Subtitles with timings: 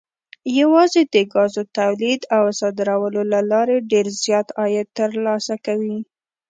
[0.59, 5.97] یوازې د ګازو تولید او صادرولو له لارې ډېر زیات عاید ترلاسه کوي.